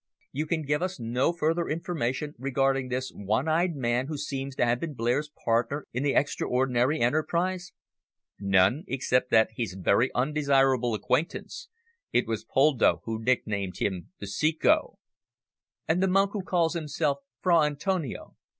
"You 0.31 0.47
can 0.47 0.63
give 0.63 0.81
us 0.81 0.99
no 0.99 1.31
further 1.31 1.69
information 1.69 2.33
regarding 2.39 2.87
this 2.89 3.11
one 3.13 3.47
eyed 3.47 3.75
man 3.75 4.07
who 4.07 4.17
seems 4.17 4.55
to 4.55 4.65
have 4.65 4.79
been 4.79 4.95
Blair's 4.95 5.29
partner 5.45 5.85
in 5.93 6.01
the 6.01 6.15
extraordinary 6.15 6.99
enterprise?" 6.99 7.71
"None, 8.39 8.83
except 8.87 9.29
that 9.29 9.49
he's 9.53 9.75
a 9.75 9.79
very 9.79 10.09
undesirable 10.15 10.95
acquaintance. 10.95 11.69
It 12.11 12.25
was 12.25 12.43
Poldo 12.43 13.01
who 13.05 13.23
nicknamed 13.23 13.77
him 13.77 14.09
`The 14.19 14.25
Ceco.'" 14.25 14.97
"And 15.87 16.01
the 16.01 16.07
monk 16.07 16.31
who 16.33 16.41
calls 16.41 16.73
himself 16.73 17.19
Fra 17.43 17.61
Antonio?" 17.61 18.35